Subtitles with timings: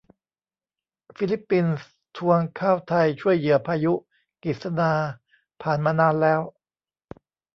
[1.17, 3.93] ฟิลิปปินส์ทวงข้าวไทยช่วยเหยื่อพายุ
[4.43, 4.93] กิสนา
[5.61, 6.41] ผ่านมานานแล้ว